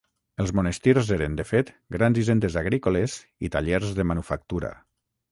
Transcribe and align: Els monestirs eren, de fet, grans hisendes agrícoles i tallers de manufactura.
Els 0.43 0.51
monestirs 0.59 1.09
eren, 1.15 1.33
de 1.39 1.43
fet, 1.49 1.67
grans 1.95 2.19
hisendes 2.21 2.57
agrícoles 2.61 3.17
i 3.49 3.51
tallers 3.57 3.93
de 4.01 4.07
manufactura. 4.13 4.73